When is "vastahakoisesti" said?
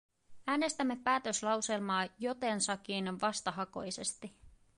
3.21-4.35